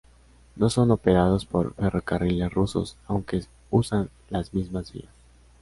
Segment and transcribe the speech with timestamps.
[0.55, 5.11] No son operados por Ferrocarriles Rusos, aunque usan las mismas vías.